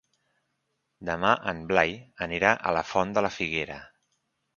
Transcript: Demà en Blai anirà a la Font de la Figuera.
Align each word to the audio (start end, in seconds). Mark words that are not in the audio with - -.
Demà 1.09 1.33
en 1.51 1.59
Blai 1.71 1.93
anirà 2.27 2.53
a 2.71 2.73
la 2.79 2.83
Font 2.93 3.13
de 3.19 3.25
la 3.27 3.33
Figuera. 3.37 3.77